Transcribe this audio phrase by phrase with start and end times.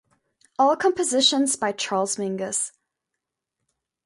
[0.57, 2.71] All compositions by Charles Mingus.